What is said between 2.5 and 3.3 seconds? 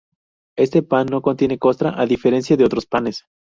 de otros panes.